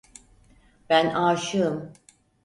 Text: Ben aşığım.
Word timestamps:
Ben 0.89 1.09
aşığım. 1.13 1.93